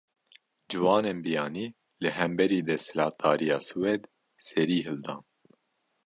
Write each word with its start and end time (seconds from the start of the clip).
Ciwanên 0.69 1.17
biyanî, 1.25 1.65
li 2.01 2.09
hemberî 2.17 2.59
desthilatdariya 2.69 3.59
Swêd 3.67 4.01
serî 4.47 4.79
hildan 4.87 5.21